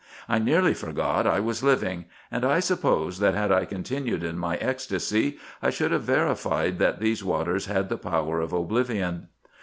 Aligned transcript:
I 0.27 0.39
nearly 0.39 0.73
forgot 0.73 1.27
I 1.27 1.39
was 1.39 1.61
living: 1.63 2.05
and 2.31 2.43
I 2.43 2.59
suppose, 2.59 3.19
that 3.19 3.35
had 3.35 3.51
I 3.51 3.65
continued 3.65 4.23
in 4.23 4.35
my 4.35 4.55
ecstacy, 4.55 5.37
I 5.61 5.69
should 5.69 5.91
have 5.91 6.01
verified 6.05 6.79
that 6.79 6.99
these 6.99 7.23
waters 7.23 7.67
had 7.67 7.87
the 7.89 7.99
power 7.99 8.41
of 8.41 8.51
oblivion. 8.51 9.27